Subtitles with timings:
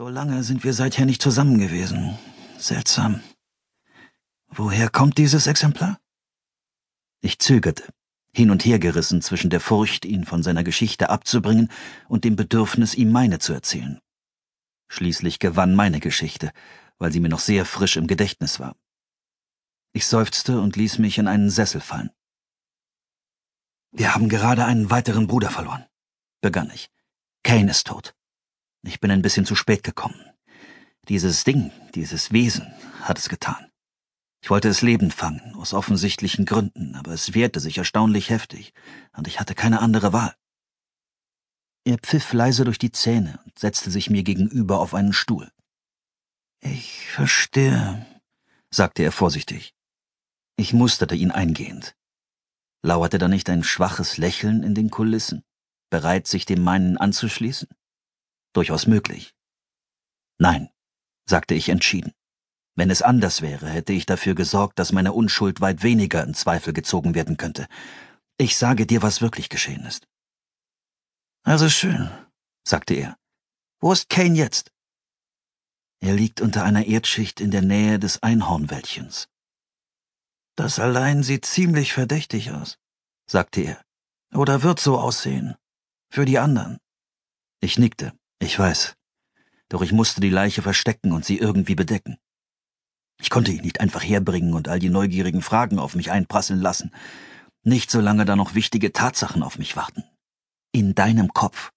[0.00, 2.18] So lange sind wir seither nicht zusammen gewesen.
[2.56, 3.20] Seltsam.
[4.48, 6.00] Woher kommt dieses Exemplar?
[7.20, 7.84] Ich zögerte,
[8.32, 11.70] hin und her gerissen zwischen der Furcht, ihn von seiner Geschichte abzubringen,
[12.08, 14.00] und dem Bedürfnis, ihm meine zu erzählen.
[14.88, 16.50] Schließlich gewann meine Geschichte,
[16.96, 18.76] weil sie mir noch sehr frisch im Gedächtnis war.
[19.92, 22.08] Ich seufzte und ließ mich in einen Sessel fallen.
[23.92, 25.84] Wir haben gerade einen weiteren Bruder verloren,
[26.40, 26.88] begann ich.
[27.42, 28.14] Kane ist tot.
[28.82, 30.24] Ich bin ein bisschen zu spät gekommen.
[31.08, 33.70] Dieses Ding, dieses Wesen hat es getan.
[34.42, 38.72] Ich wollte es lebend fangen, aus offensichtlichen Gründen, aber es wehrte sich erstaunlich heftig,
[39.16, 40.34] und ich hatte keine andere Wahl.
[41.84, 45.50] Er pfiff leise durch die Zähne und setzte sich mir gegenüber auf einen Stuhl.
[46.60, 48.06] Ich verstehe,
[48.70, 49.74] sagte er vorsichtig.
[50.56, 51.96] Ich musterte ihn eingehend.
[52.82, 55.42] Lauerte da nicht ein schwaches Lächeln in den Kulissen,
[55.90, 57.68] bereit, sich dem meinen anzuschließen?
[58.52, 59.34] Durchaus möglich.
[60.38, 60.70] Nein,
[61.26, 62.12] sagte ich entschieden.
[62.74, 66.72] Wenn es anders wäre, hätte ich dafür gesorgt, dass meine Unschuld weit weniger in Zweifel
[66.72, 67.66] gezogen werden könnte.
[68.38, 70.06] Ich sage dir, was wirklich geschehen ist.
[71.42, 72.10] Also schön,
[72.66, 73.16] sagte er.
[73.80, 74.72] Wo ist Kane jetzt?
[76.00, 79.28] Er liegt unter einer Erdschicht in der Nähe des Einhornwäldchens.
[80.56, 82.78] Das allein sieht ziemlich verdächtig aus,
[83.26, 83.84] sagte er.
[84.32, 85.56] Oder wird so aussehen.
[86.10, 86.78] Für die anderen.
[87.60, 88.18] Ich nickte.
[88.40, 88.96] Ich weiß.
[89.68, 92.18] Doch ich musste die Leiche verstecken und sie irgendwie bedecken.
[93.20, 96.90] Ich konnte ihn nicht einfach herbringen und all die neugierigen Fragen auf mich einprasseln lassen.
[97.62, 100.02] Nicht solange da noch wichtige Tatsachen auf mich warten.
[100.72, 101.70] In deinem Kopf.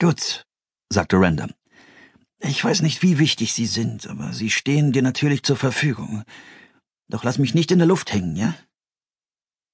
[0.00, 0.46] Gut,
[0.90, 1.52] sagte Random.
[2.38, 6.24] Ich weiß nicht, wie wichtig sie sind, aber sie stehen dir natürlich zur Verfügung.
[7.08, 8.54] Doch lass mich nicht in der Luft hängen, ja?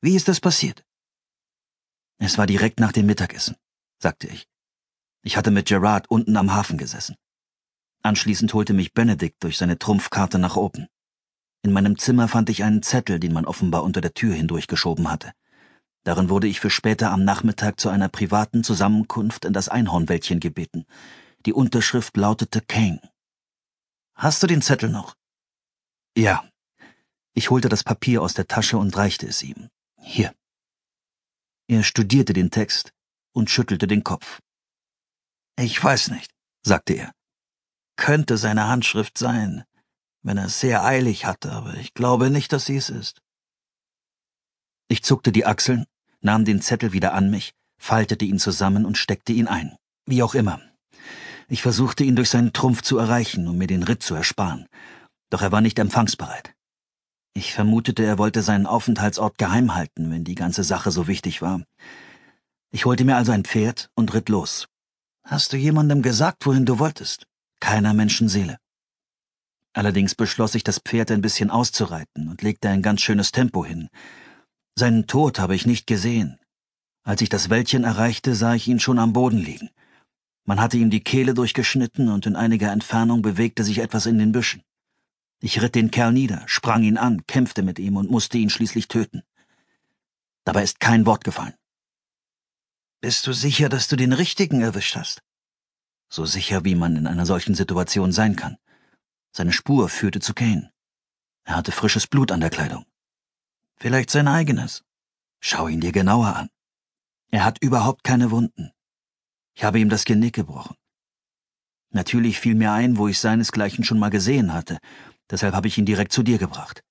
[0.00, 0.84] Wie ist das passiert?
[2.19, 3.56] Es war direkt nach dem Mittagessen,
[3.98, 4.52] sagte ich.
[5.23, 7.17] Ich hatte mit Gerard unten am Hafen gesessen.
[8.03, 10.89] Anschließend holte mich Benedikt durch seine Trumpfkarte nach oben.
[11.62, 15.32] In meinem Zimmer fand ich einen Zettel, den man offenbar unter der Tür hindurchgeschoben hatte.
[16.03, 20.84] Darin wurde ich für später am Nachmittag zu einer privaten Zusammenkunft in das Einhornwäldchen gebeten.
[21.47, 23.00] Die Unterschrift lautete Kane.
[24.15, 25.15] Hast du den Zettel noch?
[26.16, 26.44] Ja.
[27.34, 29.69] Ich holte das Papier aus der Tasche und reichte es ihm.
[30.00, 30.34] Hier.
[31.69, 32.93] Er studierte den Text
[33.32, 34.41] und schüttelte den Kopf.
[35.58, 36.30] Ich weiß nicht,
[36.62, 37.12] sagte er.
[37.96, 39.64] Könnte seine Handschrift sein,
[40.22, 43.20] wenn er es sehr eilig hatte, aber ich glaube nicht, dass sie es ist.
[44.88, 45.86] Ich zuckte die Achseln,
[46.20, 49.76] nahm den Zettel wieder an mich, faltete ihn zusammen und steckte ihn ein.
[50.06, 50.60] Wie auch immer.
[51.48, 54.66] Ich versuchte ihn durch seinen Trumpf zu erreichen, um mir den Ritt zu ersparen.
[55.30, 56.54] Doch er war nicht empfangsbereit.
[57.34, 61.62] Ich vermutete, er wollte seinen Aufenthaltsort geheim halten, wenn die ganze Sache so wichtig war.
[62.70, 64.69] Ich holte mir also ein Pferd und ritt los.
[65.25, 67.27] Hast du jemandem gesagt, wohin du wolltest?
[67.60, 68.59] Keiner Menschenseele.
[69.72, 73.88] Allerdings beschloss ich, das Pferd ein bisschen auszureiten und legte ein ganz schönes Tempo hin.
[74.77, 76.38] Seinen Tod habe ich nicht gesehen.
[77.05, 79.71] Als ich das Wäldchen erreichte, sah ich ihn schon am Boden liegen.
[80.44, 84.32] Man hatte ihm die Kehle durchgeschnitten und in einiger Entfernung bewegte sich etwas in den
[84.32, 84.62] Büschen.
[85.41, 88.88] Ich ritt den Kerl nieder, sprang ihn an, kämpfte mit ihm und musste ihn schließlich
[88.88, 89.22] töten.
[90.44, 91.55] Dabei ist kein Wort gefallen.
[93.02, 95.24] Bist du sicher, dass du den Richtigen erwischt hast?
[96.08, 98.58] So sicher, wie man in einer solchen Situation sein kann.
[99.32, 100.72] Seine Spur führte zu Kane.
[101.42, 102.86] Er hatte frisches Blut an der Kleidung.
[103.74, 104.84] Vielleicht sein eigenes.
[105.40, 106.48] Schau ihn dir genauer an.
[107.32, 108.70] Er hat überhaupt keine Wunden.
[109.52, 110.76] Ich habe ihm das Genick gebrochen.
[111.90, 114.78] Natürlich fiel mir ein, wo ich seinesgleichen schon mal gesehen hatte,
[115.28, 116.84] deshalb habe ich ihn direkt zu dir gebracht.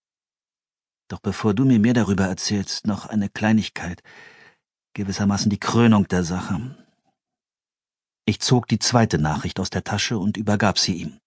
[1.08, 4.04] Doch bevor du mir mehr darüber erzählst, noch eine Kleinigkeit,
[4.94, 6.76] gewissermaßen die Krönung der Sache.
[8.26, 11.20] Ich zog die zweite Nachricht aus der Tasche und übergab sie ihm.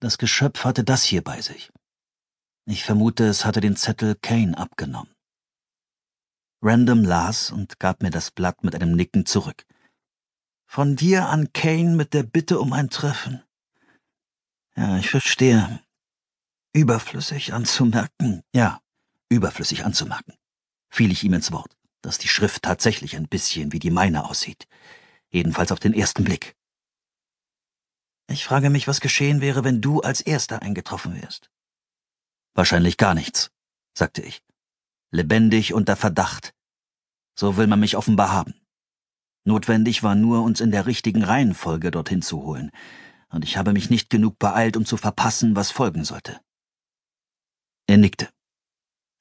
[0.00, 1.70] Das Geschöpf hatte das hier bei sich.
[2.66, 5.12] Ich vermute, es hatte den Zettel Kane abgenommen.
[6.62, 9.64] Random las und gab mir das Blatt mit einem Nicken zurück.
[10.66, 13.42] Von dir an Kane mit der Bitte um ein Treffen.
[14.76, 15.80] Ja, ich verstehe.
[16.72, 18.42] Überflüssig anzumerken.
[18.54, 18.80] Ja,
[19.28, 20.34] überflüssig anzumerken.
[20.90, 24.68] Fiel ich ihm ins Wort dass die Schrift tatsächlich ein bisschen wie die meine aussieht.
[25.30, 26.56] Jedenfalls auf den ersten Blick.
[28.30, 31.50] Ich frage mich, was geschehen wäre, wenn du als Erster eingetroffen wärst.
[32.54, 33.50] Wahrscheinlich gar nichts,
[33.94, 34.42] sagte ich.
[35.10, 36.54] Lebendig unter Verdacht.
[37.34, 38.54] So will man mich offenbar haben.
[39.44, 42.70] Notwendig war nur, uns in der richtigen Reihenfolge dorthin zu holen,
[43.30, 46.40] und ich habe mich nicht genug beeilt, um zu verpassen, was folgen sollte.
[47.86, 48.28] Er nickte.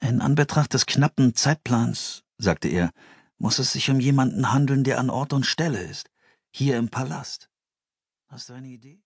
[0.01, 2.91] In Anbetracht des knappen Zeitplans sagte er,
[3.37, 6.09] muss es sich um jemanden handeln, der an Ort und Stelle ist,
[6.51, 7.49] hier im Palast.
[8.27, 8.95] Hast du eine Idee?